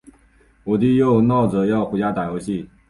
[0.63, 2.67] 我弟又闹着要回家打游戏。